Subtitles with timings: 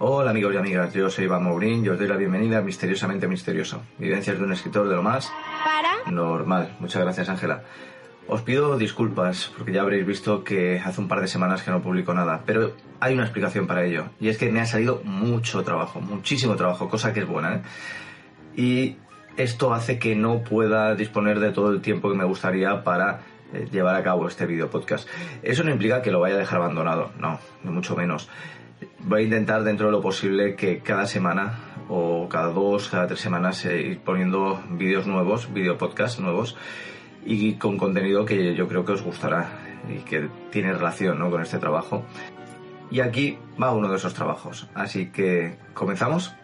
[0.00, 3.26] Hola amigos y amigas, yo soy Iván Mourín y os doy la bienvenida a Misteriosamente
[3.26, 3.82] Misterioso.
[3.98, 5.32] Vivencias de un escritor de lo más
[5.64, 6.10] Para.
[6.10, 6.76] normal.
[6.78, 7.64] Muchas gracias Ángela.
[8.28, 11.82] Os pido disculpas porque ya habréis visto que hace un par de semanas que no
[11.82, 15.64] publico nada, pero hay una explicación para ello y es que me ha salido mucho
[15.64, 17.62] trabajo, muchísimo trabajo, cosa que es buena, ¿eh?
[18.54, 18.96] Y
[19.36, 23.20] esto hace que no pueda disponer de todo el tiempo que me gustaría para
[23.52, 25.08] eh, llevar a cabo este video podcast.
[25.42, 28.28] Eso no implica que lo vaya a dejar abandonado, no, ni mucho menos.
[29.00, 33.20] Voy a intentar dentro de lo posible que cada semana o cada dos, cada tres
[33.20, 36.56] semanas eh, ir poniendo vídeos nuevos, video podcast nuevos
[37.24, 39.48] y con contenido que yo creo que os gustará
[39.88, 41.30] y que tiene relación ¿no?
[41.30, 42.04] con este trabajo.
[42.90, 44.68] Y aquí va uno de esos trabajos.
[44.74, 46.34] Así que, ¿comenzamos?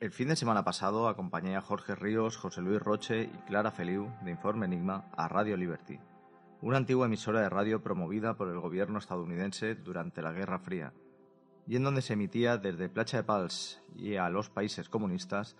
[0.00, 4.10] El fin de semana pasado acompañé a Jorge Ríos, José Luis Roche y Clara Feliu
[4.22, 5.98] de Informe Enigma a Radio Liberty,
[6.62, 10.94] una antigua emisora de radio promovida por el gobierno estadounidense durante la Guerra Fría,
[11.66, 15.54] y en donde se emitía desde Placha de Pals y a los países comunistas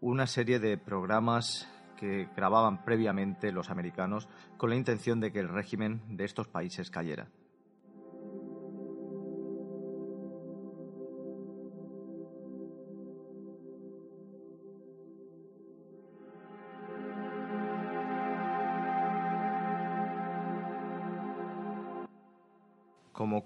[0.00, 5.48] una serie de programas que grababan previamente los americanos con la intención de que el
[5.48, 7.28] régimen de estos países cayera.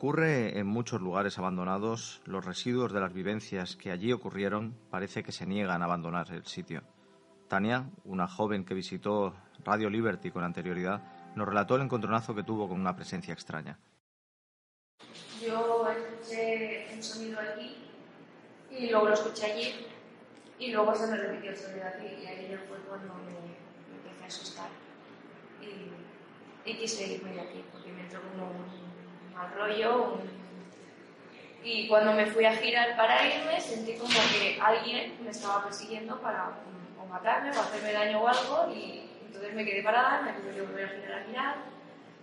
[0.04, 5.32] Ocurre en muchos lugares abandonados, los residuos de las vivencias que allí ocurrieron parece que
[5.32, 6.82] se niegan a abandonar el sitio.
[7.48, 12.68] Tania, una joven que visitó Radio Liberty con anterioridad, nos relató el encontronazo que tuvo
[12.68, 13.78] con una presencia extraña.
[15.40, 17.74] Yo escuché un sonido aquí
[18.72, 19.86] y luego lo escuché allí
[20.58, 23.96] y luego se me repitió el sonido aquí y ahí ya fue cuando me, me
[24.02, 24.68] empecé a asustar
[25.62, 28.83] y, y quise irme de aquí porque me entró como un
[29.34, 30.18] mal rollo
[31.62, 36.20] y cuando me fui a girar para irme sentí como que alguien me estaba persiguiendo
[36.20, 40.32] para mm, o matarme o hacerme daño o algo y entonces me quedé parada, me
[40.32, 41.54] tuve que volver a girar a mirar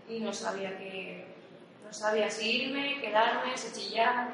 [0.07, 1.25] y no sabía que
[1.83, 4.29] no sabía si irme, quedarme, si chillar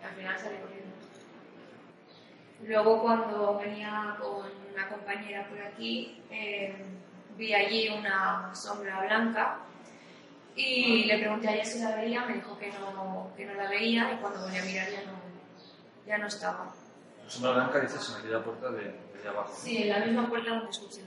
[0.00, 0.94] y al final salí corriendo.
[2.66, 6.74] Luego cuando venía con una compañera por aquí eh,
[7.36, 9.58] vi allí una sombra blanca
[10.56, 13.68] y le pregunté a ella si la veía, me dijo que no, que no la
[13.68, 15.12] veía y cuando volví a mirar ya no,
[16.06, 16.72] ya no estaba.
[17.24, 19.54] La sombra blanca dices en aquella puerta de, de allá abajo.
[19.56, 21.06] Sí, en la misma puerta donde escuché el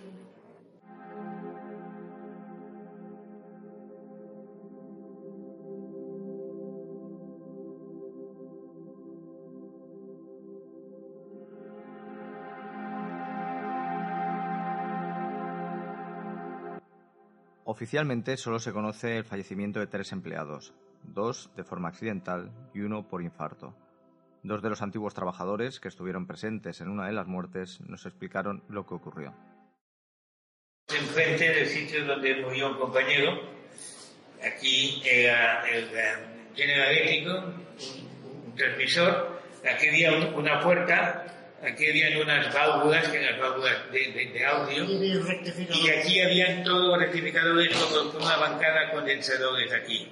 [17.69, 20.73] Oficialmente solo se conoce el fallecimiento de tres empleados,
[21.03, 23.75] dos de forma accidental y uno por infarto.
[24.41, 28.64] Dos de los antiguos trabajadores que estuvieron presentes en una de las muertes nos explicaron
[28.69, 29.34] lo que ocurrió.
[30.87, 33.37] enfrente del sitio donde murió un compañero.
[34.41, 35.90] Aquí era el
[36.55, 37.43] General Eléctrico,
[38.46, 39.41] un, transmisor.
[39.69, 41.27] Aquí había un- una puerta,
[41.63, 44.85] aquí habían unas válvulas, que eran válvulas de, de- de audio.
[44.85, 50.07] Y aquí habían todos rectificadores con, una bancada de condensadores aquí.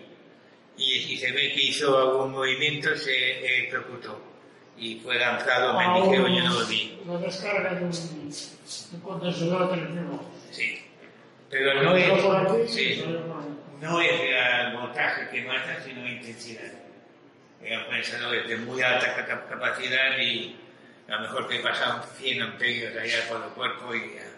[0.77, 4.21] Y si se ve que hizo algún movimiento, se electrocutó.
[4.77, 6.99] Y fue lanzado, me dijeron, yo no lo vi.
[7.07, 7.91] La descarga de un,
[8.93, 10.31] un condensador de teléfono.
[10.51, 10.81] Sí.
[11.49, 12.01] Pero no aquí
[12.65, 13.05] es, sí,
[13.81, 16.71] no es el voltaje que mata, sino la intensidad.
[17.63, 20.55] Eran condensadores de muy alta capa- capacidad y,
[21.07, 24.35] a lo mejor que pasaban 100 amperios allá por el cuerpo y ya.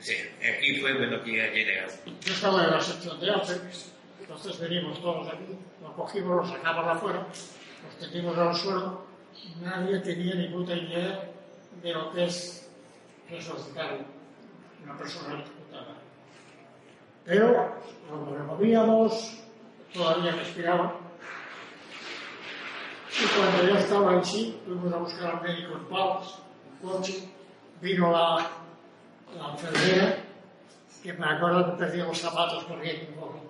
[0.00, 1.92] Sí, aquí fue bueno que ya llegado.
[2.20, 6.86] Yo estaba en la sección de Apex, entonces venimos todos aquí, lo cogimos, lo sacamos
[6.86, 7.26] afuera,
[7.84, 9.06] los tendimos al suelo,
[9.60, 11.30] nadie tenía ni puta idea
[11.82, 12.68] de lo que es
[13.30, 13.98] resucitar
[14.82, 15.94] una persona electrocutada.
[17.24, 19.38] Pero cuando lo movíamos,
[19.92, 21.05] todavía respiraba.
[23.18, 26.34] Y cuando ya estaba en sí, fuimos a buscar al médico en Pavas,
[26.70, 27.28] en coche,
[27.80, 28.50] vino la,
[29.36, 30.18] la enfermera,
[31.02, 33.40] que me acuerdo que perdí los zapatos corriendo.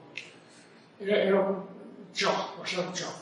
[1.00, 1.64] Era, era un
[2.14, 3.14] shock, o sea, un shock.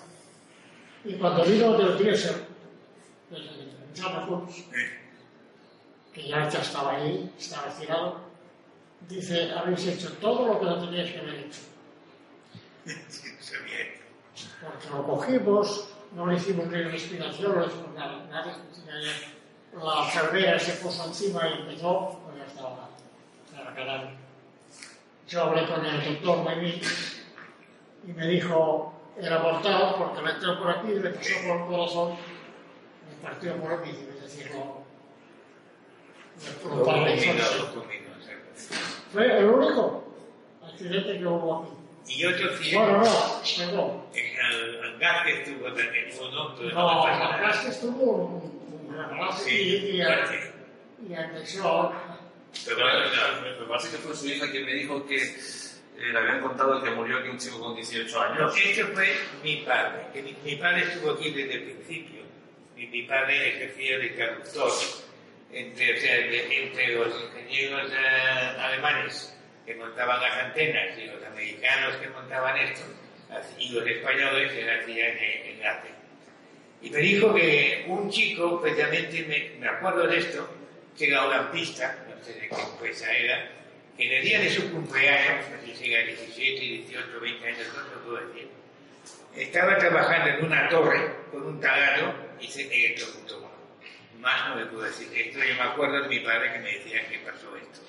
[1.05, 2.45] Y cuando vino del diésel,
[3.31, 4.65] desde Cruz,
[6.13, 8.21] que ya, ya estaba ahí, estaba tirado,
[9.09, 11.61] dice, habéis hecho todo lo que no teníais que haber hecho.
[14.61, 18.27] Porque lo cogimos, no le hicimos ni respiración, no le hicimos nada.
[18.31, 18.57] nada.
[19.83, 22.89] La enfermera se puso encima y empezó, pues ya estaba,
[23.45, 24.11] estaba cadáver.
[25.29, 26.81] Yo hablé con el doctor Maimí
[28.07, 32.11] y me dijo, era mortal porque le entró por aquí, le pasó por el corazón,
[32.11, 34.53] me partió por medio, es decir,
[36.63, 37.85] combinó, exacto.
[39.13, 40.05] Fue el único
[40.65, 41.84] accidente que hubo aquí.
[42.07, 44.03] Y otro Bueno, accidente, no, perdón.
[44.15, 48.53] en el hangar que estuvo también, fue un hombre, No, no, la que estuvo
[49.43, 50.53] Sí, y, y, fuerte.
[51.09, 51.93] y anexó.
[52.65, 56.19] Pero Pero, bueno, me parece que fue su hija quien me dijo que eh, le
[56.19, 58.55] habían contado que murió aquí un chico con 18 No, años.
[58.57, 59.09] este fue
[59.43, 62.23] mi padre, que mi, mi padre estuvo aquí desde el principio.
[62.77, 64.71] Mi, mi padre ejercía de traductor
[65.53, 71.23] entre, o sea, de- entre los ingenieros eh, alemanes que montaban las antenas y los
[71.25, 72.83] americanos que montaban esto,
[73.59, 75.89] y los españoles que hacían en, en arte.
[76.83, 80.49] Y me dijo que un chico, precisamente, me, me acuerdo de esto,
[80.97, 83.51] que era una pista, no sé de qué empresa era,
[83.97, 87.67] que en el día de su cumpleaños, no sé si era 17, 18, 20 años,
[87.75, 88.49] no te puedo decir,
[89.37, 93.51] estaba trabajando en una torre con un taladro y se electrocutó.
[94.21, 95.09] Más no me puedo decir.
[95.15, 97.81] Esto yo me acuerdo de mi padre que me decía que pasó esto.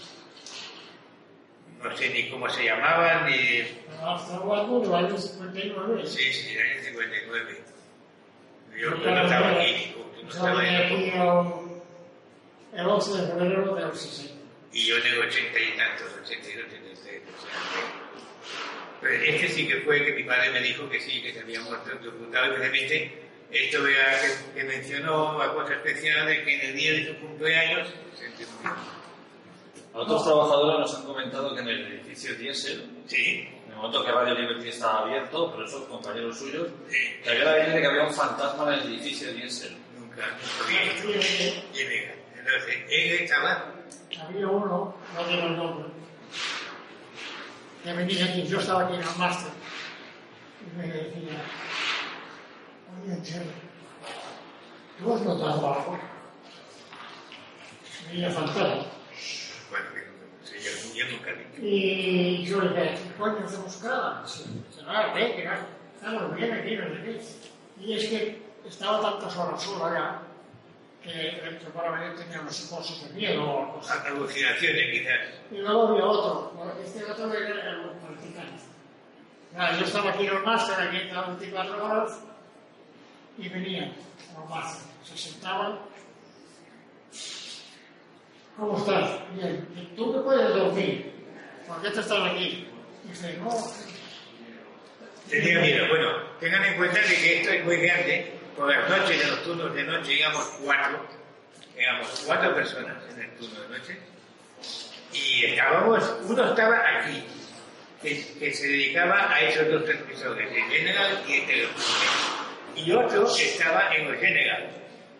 [1.83, 3.61] No sé ni cómo se llamaban, ni...
[4.01, 6.07] Hasta hablando del año 59.
[6.07, 7.63] Sí, sí, el 59.
[8.79, 9.95] Yo, no estaba estaba- aquí,
[10.25, 10.75] no ahí.
[10.75, 14.33] aquí el, el 11 de febrero del 60.
[14.73, 17.21] Y yo en el 80 y tantos, 82, 83.
[17.37, 17.51] o sea,
[19.01, 21.61] Pero este sí que fue que mi padre me dijo que sí, que se había
[21.61, 26.61] muerto electrocutado y precisamente esto era que, que mencionó una cosa especial de que en
[26.71, 27.87] el día de su cumpleaños
[28.17, 28.94] se murió.
[29.95, 34.03] A otros trabajadores nos han comentado que en el edificio Diesel, Sí, en el momento
[34.03, 37.81] que Radio Liberty estaba abierto, por esos compañeros suyos, sí, que había la idea de
[37.81, 39.77] que había un fantasma en el edificio Diesel.
[39.97, 40.23] nunca,
[40.67, 42.15] quién era.
[42.37, 43.71] Entonces, él estaba,
[44.21, 45.89] Había uno, no digo el nombre,
[47.83, 49.51] que venía aquí, yo estaba aquí en el máster,
[50.61, 51.41] y me decía,
[53.01, 53.45] oye, Chelo,
[54.99, 55.99] ¿tú has notado algo?
[58.09, 58.85] Venía fantasma.
[61.57, 63.45] Y yo le dije, ¿qué coño
[63.81, 64.25] cada?
[64.27, 65.49] Se va, ve, que
[65.95, 67.21] estamos bien aquí, no sé qué.
[67.81, 70.21] Y es que estaba tantas horas solo allá
[71.03, 74.07] que probablemente tenía unos psicosis de miedo o algo así.
[74.07, 75.19] Alucinaciones quizás.
[75.51, 78.63] Y luego había otro, este otro era el practicante.
[79.53, 82.19] Nada, yo estaba aquí en el máster, aquí en las 24 horas,
[83.37, 83.93] y venían
[84.35, 85.79] al máster, se sentaban.
[88.57, 89.09] ¿Cómo estás?
[89.33, 89.67] Bien.
[89.75, 91.11] ¿Y ¿Tú me puedes dormir?
[91.67, 92.67] ¿Por qué te estás aquí?
[93.03, 93.49] Dice, no,
[95.29, 95.87] Tenía miedo.
[95.89, 96.09] Bueno,
[96.39, 98.31] tengan en cuenta de que esto es muy grande.
[98.55, 101.05] Por las noches, en los turnos de noche, íbamos cuatro.
[101.75, 103.99] Éramos cuatro personas en el turno de noche.
[105.11, 107.23] Y estábamos, uno estaba aquí,
[108.01, 112.09] que, se dedicaba a esos dos transmisores, el General y el Telefunken.
[112.75, 114.69] Y otro estaba en el General.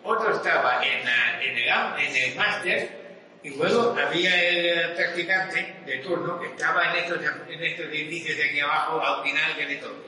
[0.02, 3.05] Otro estaba en, en el, en el máster.
[3.42, 8.44] Y luego había el practicante de turno que estaba en estos, en estos edificios de
[8.44, 10.04] aquí abajo, al final que de todo.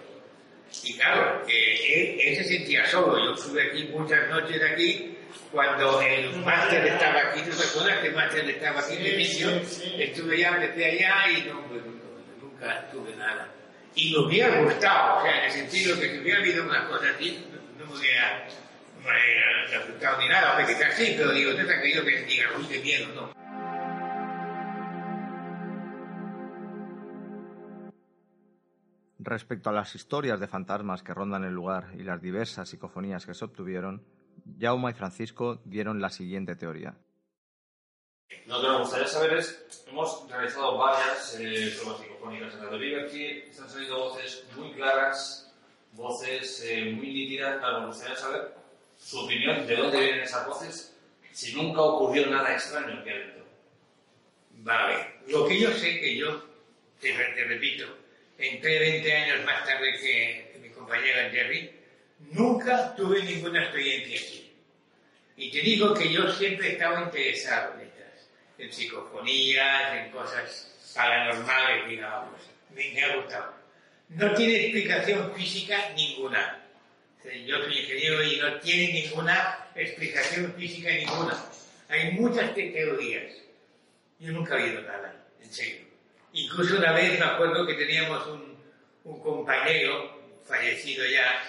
[0.84, 3.18] Y claro, eh, él, él se sentía solo.
[3.24, 5.16] Yo estuve aquí muchas noches aquí,
[5.52, 9.14] cuando el máster estaba aquí, ¿tú te acuerdas que el máster estaba aquí en el
[9.14, 9.50] inicio?
[9.98, 11.82] Estuve ya, desde allá y no, pues,
[12.40, 13.48] nunca, tuve nada.
[13.94, 17.06] Y me hubiera gustado, o sea, en el sentido que si hubiera habido una cosa
[17.14, 18.46] así, no, no no me hubiera
[19.76, 23.08] asustado ni nada, hombre, quizás sí, pero digo, es aquello que diga, uy, qué miedo,
[23.14, 23.32] no.
[29.20, 33.34] Respecto a las historias de fantasmas que rondan el lugar y las diversas psicofonías que
[33.34, 34.04] se obtuvieron,
[34.58, 36.94] Jauma y Francisco dieron la siguiente teoría.
[38.46, 43.24] Lo que me gustaría saber es, hemos realizado varias eh, pruebas psicofónicas en Radio Liberty,
[43.50, 45.54] están saliendo voces muy claras,
[45.92, 48.57] voces eh, muy nítidas, claro, me gustaría saber
[48.98, 50.94] su opinión, de dónde vienen esas voces,
[51.32, 53.44] si nunca ocurrió nada extraño aquí adentro.
[54.60, 56.44] Vale, lo que yo sé que yo,
[57.00, 57.86] te, repito,
[58.36, 61.70] entré 20 años más tarde que, mi compañero Jerry,
[62.32, 64.52] nunca tuve ninguna experiencia aquí.
[65.36, 70.92] Y te digo que yo siempre he estado interesado en estas, en psicofonías, en cosas
[70.94, 72.40] paranormales, digamos.
[72.74, 73.54] Me ha gustado.
[74.08, 76.67] No tiene explicación física ninguna.
[77.46, 81.44] Yo soy ingeniero y no tiene ninguna explicación física ninguna.
[81.88, 83.32] Hay muchas te- teorías.
[84.20, 85.86] Yo nunca he oído nada, en serio.
[86.32, 88.56] Incluso una vez me acuerdo que teníamos un,
[89.04, 91.42] un compañero fallecido ya,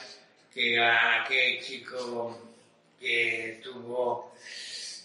[0.53, 2.39] que era aquel chico
[2.99, 4.33] que tuvo,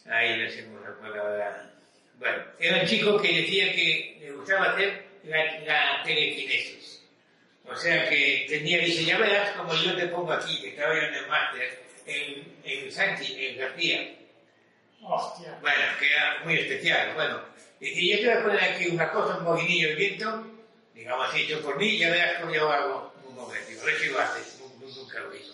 [0.07, 1.71] ahí no sé cómo recuerdo ahora.
[2.19, 6.84] Bueno, era un chico que decía que le gustaba hacer la, la telequinesis.
[7.67, 11.01] O sea que tenía, dice, ya verás como yo te pongo aquí, que estaba yo
[11.03, 14.15] en el máster, en, en Santi, en García.
[15.03, 15.59] Hostia.
[15.61, 17.15] Bueno, que era muy especial.
[17.15, 17.41] Bueno,
[17.81, 20.47] y yo te voy a poner aquí una cosa, un molinillo de viento,
[20.95, 23.81] digamos así, hecho por mí, ya verás cómo yo hago un momento.
[23.81, 25.53] A ver si lo haces, Nu- nu- nunca lo hizo.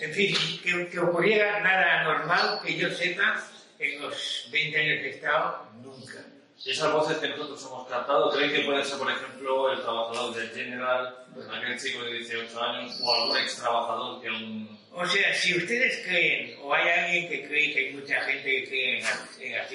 [0.00, 3.44] En fin, que, que ocurriera nada anormal que yo sepa
[3.78, 6.24] en los 20 años que he estado, nunca.
[6.64, 10.50] Esas voces que nosotros hemos captado, ¿creen que pueden ser, por ejemplo, el trabajador del
[10.50, 14.78] General, aquel chico de 18 años, o algún ex trabajador que aún...
[14.92, 18.68] O sea, si ustedes creen, o hay alguien que cree que hay mucha gente que
[18.68, 19.06] cree en
[19.40, 19.68] en las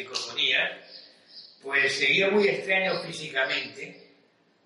[1.62, 4.10] pues sería muy extraño físicamente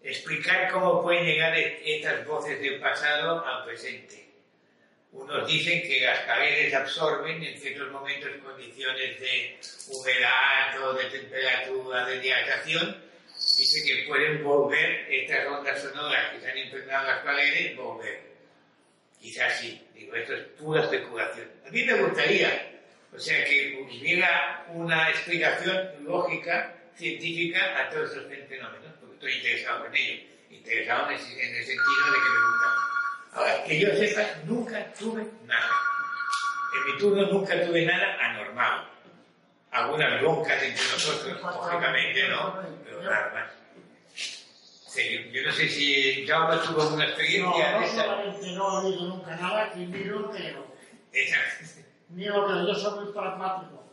[0.03, 4.22] explicar cómo pueden llegar e- estas voces del pasado al presente.
[5.13, 12.05] Unos dicen que las paredes absorben en ciertos momentos condiciones de humedad o de temperatura,
[12.07, 13.03] de dilatación.
[13.57, 18.21] Dice que pueden volver estas ondas sonoras que se han impregnado en las paredes, volver.
[19.21, 21.47] Quizás sí, digo, esto es pura especulación.
[21.67, 22.81] A mí me gustaría,
[23.13, 29.85] o sea, que hubiera una explicación lógica, científica a todos estos fenómenos, porque estoy interesado
[29.85, 32.92] en ello, interesado en el, en el sentido de que me gustan.
[33.35, 35.69] Ahora, que yo sepa, nunca tuve nada.
[36.75, 38.87] En mi turno nunca tuve nada anormal.
[39.71, 42.59] Algunas broncas entre nosotros, lógicamente, ¿no?
[42.83, 43.51] Pero nada más.
[44.15, 48.03] Sí, yo no sé si Jaume tuvo alguna No, experiencia no de esa.
[48.03, 50.67] solamente no he oído nunca nada, que ni lo creo.
[51.11, 51.37] esa.
[52.09, 53.83] Ni lo creo, yo soy muy pragmático.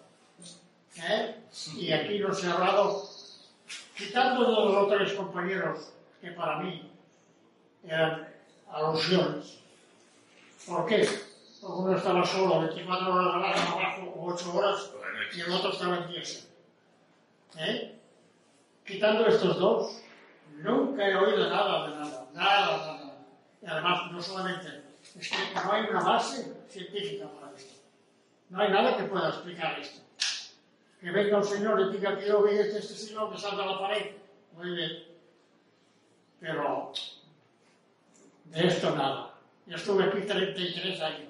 [1.02, 1.36] ¿Eh?
[1.76, 3.08] Y aquí no se ha hablado,
[3.96, 6.92] quitando de los otros compañeros, que para mí
[7.88, 8.28] eran
[8.72, 9.58] alusiones.
[10.66, 11.08] ¿Por qué?
[11.60, 14.90] Porque uno estaba solo 24 horas al año abajo o 8 horas
[15.34, 16.48] y el otro estaba en diésel.
[17.58, 17.98] ¿Eh?
[18.84, 20.02] Quitando estos dos,
[20.56, 23.14] nunca he oído nada de nada, nada, nada.
[23.62, 24.82] Y además, no solamente,
[25.18, 27.74] es que no hay una base científica para esto.
[28.48, 30.00] No hay nada que pueda explicar esto.
[31.00, 33.66] Que venga un señor y diga que yo vi este, este señor que salga a
[33.66, 34.16] la pared.
[34.54, 35.04] Muy bien.
[36.40, 36.92] Pero
[38.50, 39.34] de esto nada.
[39.66, 41.28] Yo estuve aquí 33 años.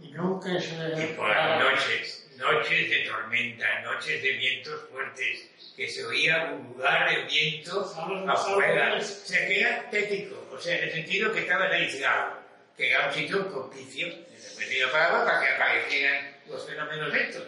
[0.00, 5.88] Y nunca sido Y por las noches, noches de tormenta, noches de vientos fuertes, que
[5.88, 8.88] se oía un lugar de viento ¿Sabes- sabes afuera.
[8.90, 9.08] lo O que es?
[9.24, 12.38] sea, que era tético, o sea, en el sentido que estabas aislado,
[12.76, 17.44] que era un sitio propicio, en el sentido para, para que aparecieran los fenómenos estos.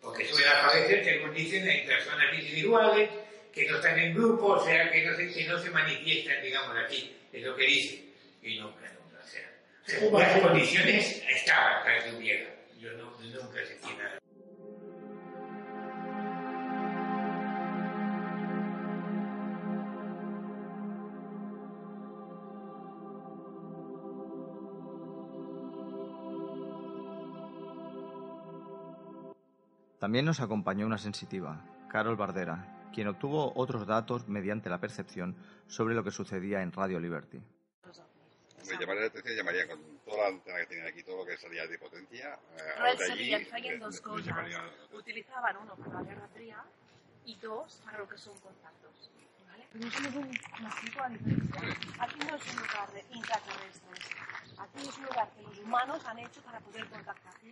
[0.00, 3.10] Porque suele aparecer, según dicen, en personas individuales,
[3.52, 6.76] que no están en grupo, o sea, que no se, que no se manifiestan, digamos,
[6.84, 8.04] aquí, es lo que dice.
[8.42, 9.50] Y nunca, nunca, o sea,
[9.84, 12.54] sea, las condiciones estaban para que hubiera.
[12.78, 14.18] Yo no, nunca sentí nada.
[29.98, 35.94] También nos acompañó una sensitiva, Carol Bardera, quien obtuvo otros datos mediante la percepción sobre
[35.94, 37.40] lo que sucedía en Radio Liberty.
[38.68, 41.36] Me llamaría la atención, llamaría con toda la antena que tienen aquí, todo lo que
[41.38, 42.34] salía de potencia.
[42.34, 44.26] Eh, Pero a los de allí, sabían, sabían eh, dos cosas.
[44.26, 46.64] llamaría- Utilizaban uno para la Guerra Fría
[47.24, 49.10] y dos para lo que son contactos.
[49.48, 49.66] ¿vale?
[49.74, 50.30] No somos un,
[50.60, 51.94] una antigua diferencia.
[51.98, 54.10] Aquí no es un lugar de intraterrestres.
[54.58, 57.32] Aquí es un lugar que los humanos han hecho para poder contactar.
[57.42, 57.48] Y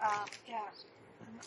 [0.00, 0.72] ah, que ha-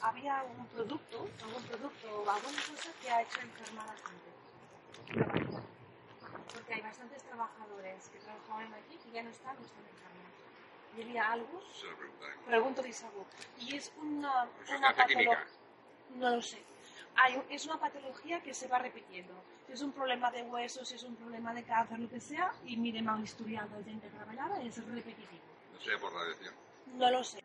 [0.01, 5.41] había algún producto, algún producto o alguna cosa que ha hecho enfermar a la gente.
[6.53, 10.31] Porque hay bastantes trabajadores que trabajaban aquí que ya no están, no están enfermos.
[10.97, 12.89] Y había algo, Se pregunto de
[13.59, 15.45] y es una, una patología,
[16.15, 16.61] no lo sé.
[17.15, 19.33] Hay un- es una patología que se va repitiendo.
[19.67, 22.53] Si es un problema de huesos, si es un problema de cáncer, lo que sea,
[22.65, 25.41] y mire mal historial de gente que trabajaba, es repetitivo.
[25.73, 26.53] No sé por radiación.
[26.95, 27.40] No lo sé.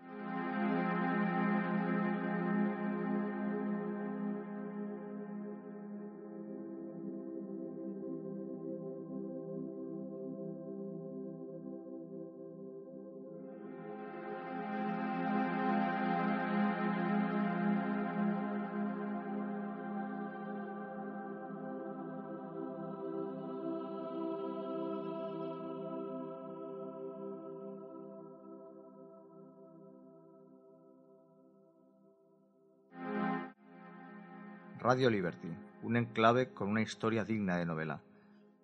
[34.86, 35.48] Radio Liberty,
[35.82, 38.04] un enclave con una historia digna de novela,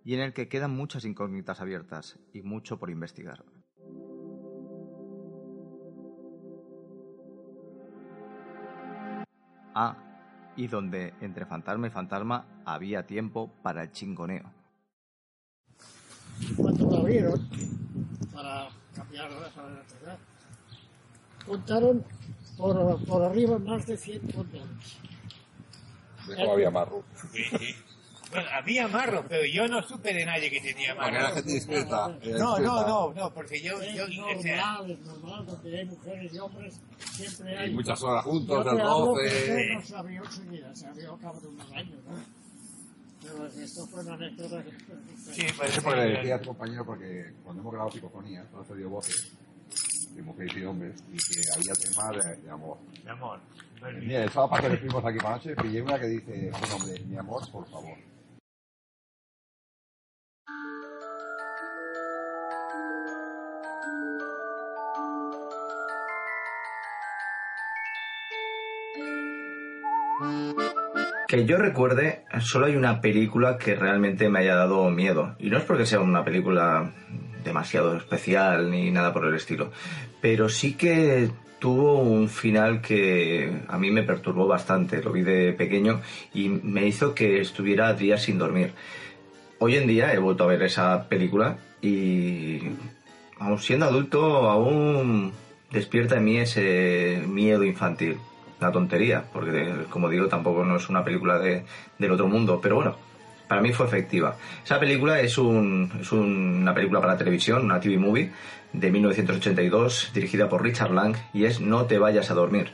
[0.04, 3.44] y en el que quedan muchas incógnitas abiertas y mucho por investigar.
[9.74, 9.96] Ah,
[10.54, 14.48] y donde entre fantasma y fantasma había tiempo para el chingoneo.
[16.56, 17.48] Cuando abrieron,
[18.32, 20.18] para cambiar la
[21.44, 22.04] contaron
[22.56, 25.11] por, por arriba más de 100 condones.
[26.28, 27.04] De cómo había marro.
[27.32, 27.74] Sí, sí.
[28.30, 31.34] Bueno, había marro, pero yo no supe de nadie que tenía Porque era marro.
[31.34, 32.08] gente discreta.
[32.38, 35.84] No, no, no, no, porque yo, yo, Es o sea, normal, es normal, donde hay
[35.84, 36.80] mujeres y hombres,
[37.12, 37.70] siempre hay.
[37.70, 39.74] Y muchas horas juntos, Yo el te hablo que roce.
[39.74, 42.42] no se abrió enseguida, se abrió al cabo de unos años, ¿no?
[43.22, 44.70] Pero esto fue una anécdota que...
[45.32, 48.44] sí, Eso parece porque le decía que a tu compañero, porque cuando hemos grabado psicofonía,
[48.52, 49.32] no se dio voces
[50.20, 52.78] mujeres y hombres, y que había tema de, de amor.
[53.02, 53.40] mi amor.
[54.00, 57.16] Mira, el sábado que fuimos aquí para noche, pillé una que dice, un hombre, mi
[57.16, 57.96] amor, por favor.
[71.26, 75.34] Que yo recuerde, solo hay una película que realmente me haya dado miedo.
[75.38, 76.92] Y no es porque sea una película
[77.44, 79.70] demasiado especial ni nada por el estilo.
[80.20, 85.02] Pero sí que tuvo un final que a mí me perturbó bastante.
[85.02, 86.00] Lo vi de pequeño
[86.34, 88.72] y me hizo que estuviera días sin dormir.
[89.58, 92.60] Hoy en día he vuelto a ver esa película y
[93.38, 95.32] aun siendo adulto aún
[95.70, 98.16] despierta en mí ese miedo infantil.
[98.60, 101.64] Una tontería, porque como digo tampoco no es una película de-
[101.98, 102.96] del otro mundo, pero bueno,
[103.52, 104.34] para mí fue efectiva.
[104.64, 108.30] Esa película es, un- es una película para televisión, una TV movie
[108.72, 112.70] de 1982, dirigida por Richard Lang y es No te vayas a dormir.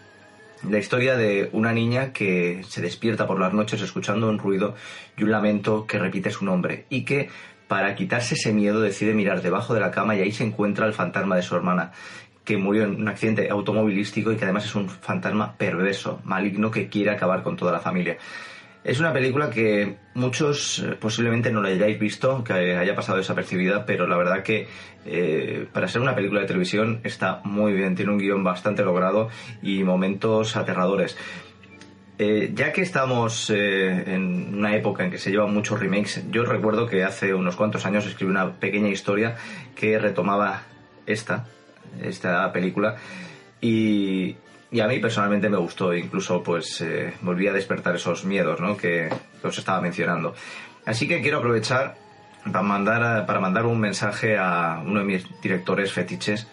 [0.70, 4.76] La historia de una niña que se despierta por las noches escuchando un ruido
[5.16, 7.28] y un lamento que repite su nombre y que
[7.66, 10.92] para quitarse ese miedo decide mirar debajo de la cama y ahí se encuentra el
[10.94, 11.90] fantasma de su hermana
[12.44, 16.86] que murió en un accidente automovilístico y que además es un fantasma perverso, maligno que
[16.88, 18.16] quiere acabar con toda la familia.
[18.84, 23.84] Es una película que muchos eh, posiblemente no la hayáis visto, que haya pasado desapercibida,
[23.84, 24.68] pero la verdad que
[25.04, 29.28] eh, para ser una película de televisión está muy bien, tiene un guion bastante logrado
[29.62, 31.16] y momentos aterradores.
[32.20, 36.86] Eh, ya que estamos en una época en que se llevan muchos remakes, yo recuerdo
[36.86, 39.36] que hace unos cuantos años escribí una pequeña historia
[39.76, 40.62] que retomaba
[41.06, 41.46] esta,
[42.02, 42.96] esta película
[43.60, 44.36] y,
[44.70, 48.76] y a mí personalmente me gustó, incluso pues eh, volví a despertar esos miedos ¿no?
[48.76, 49.09] que,
[49.40, 50.35] que os estaba mencionando.
[50.85, 51.96] Así que quiero aprovechar
[52.44, 56.46] para mandar, para mandar un mensaje a uno de mis directores fetiches,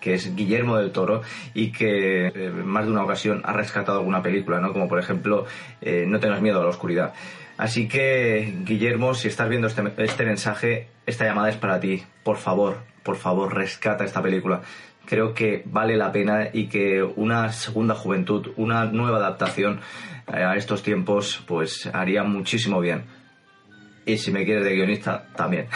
[0.00, 1.22] que es Guillermo del Toro,
[1.54, 4.72] y que eh, más de una ocasión ha rescatado alguna película, ¿no?
[4.72, 5.46] como por ejemplo
[5.80, 7.14] eh, No tengas miedo a la oscuridad.
[7.56, 12.02] Así que, Guillermo, si estás viendo este, este mensaje, esta llamada es para ti.
[12.24, 14.62] Por favor, por favor, rescata esta película.
[15.12, 19.78] Creo que vale la pena y que una segunda juventud, una nueva adaptación
[20.26, 23.04] eh, a estos tiempos, pues haría muchísimo bien.
[24.06, 25.66] Y si me quieres de guionista, también.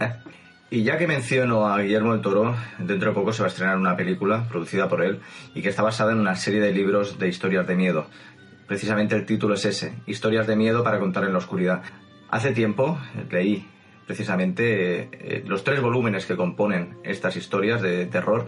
[0.70, 3.78] y ya que menciono a Guillermo del Toro, dentro de poco se va a estrenar
[3.78, 5.18] una película producida por él
[5.54, 8.10] y que está basada en una serie de libros de historias de miedo.
[8.66, 11.80] Precisamente el título es ese, Historias de miedo para contar en la oscuridad.
[12.28, 13.66] Hace tiempo eh, leí
[14.06, 18.46] precisamente eh, los tres volúmenes que componen estas historias de terror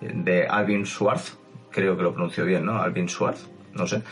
[0.00, 1.38] eh, de Alvin Schwartz,
[1.70, 2.80] creo que lo pronuncio bien, ¿no?
[2.80, 4.02] Alvin Schwartz, no sé,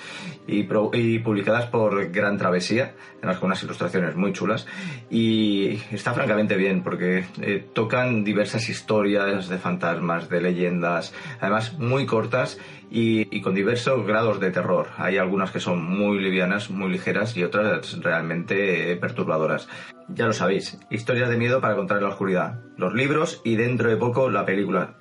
[0.46, 4.66] y, pro- y publicadas por Gran Travesía, además con unas ilustraciones muy chulas,
[5.10, 12.06] y está francamente bien porque eh, tocan diversas historias de fantasmas, de leyendas, además muy
[12.06, 12.58] cortas
[12.90, 14.88] y, y con diversos grados de terror.
[14.98, 19.68] Hay algunas que son muy livianas, muy ligeras y otras realmente eh, perturbadoras.
[20.08, 23.88] Ya lo sabéis, historias de miedo para contar en la oscuridad, los libros y dentro
[23.88, 24.94] de poco la película.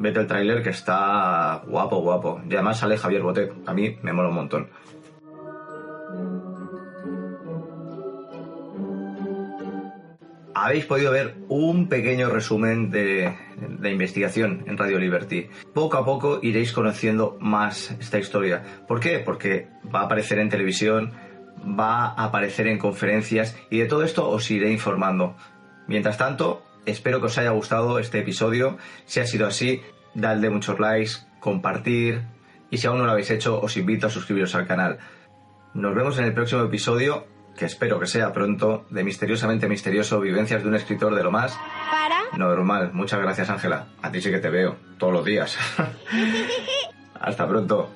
[0.00, 2.40] Vete el tráiler que está guapo, guapo.
[2.48, 3.52] Y además sale Javier Botet.
[3.66, 4.70] A mí me mola un montón.
[10.54, 13.34] Habéis podido ver un pequeño resumen de
[13.78, 15.50] la investigación en Radio Liberty.
[15.74, 18.62] Poco a poco iréis conociendo más esta historia.
[18.88, 19.18] ¿Por qué?
[19.18, 21.12] Porque va a aparecer en televisión,
[21.78, 25.36] va a aparecer en conferencias y de todo esto os iré informando.
[25.88, 28.78] Mientras tanto, espero que os haya gustado este episodio.
[29.06, 29.82] Si ha sido así,
[30.14, 32.22] dadle muchos likes, compartir
[32.70, 34.98] y si aún no lo habéis hecho, os invito a suscribiros al canal.
[35.74, 40.62] Nos vemos en el próximo episodio, que espero que sea pronto, de Misteriosamente Misterioso, Vivencias
[40.62, 41.58] de un escritor de lo más
[41.90, 42.36] Para.
[42.36, 42.90] normal.
[42.92, 43.88] Muchas gracias, Ángela.
[44.02, 45.58] A ti sí que te veo todos los días.
[47.20, 47.90] Hasta pronto.